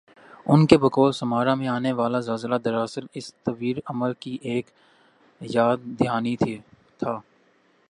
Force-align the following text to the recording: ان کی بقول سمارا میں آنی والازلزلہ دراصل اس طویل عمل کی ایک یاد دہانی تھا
ان 0.45 0.65
کی 0.67 0.77
بقول 0.83 1.11
سمارا 1.13 1.53
میں 1.55 1.67
آنی 1.67 1.91
والازلزلہ 1.93 2.55
دراصل 2.65 3.05
اس 3.17 3.33
طویل 3.45 3.79
عمل 3.91 4.13
کی 4.23 4.37
ایک 4.51 4.65
یاد 5.41 5.77
دہانی 5.99 6.35
تھا 6.99 7.19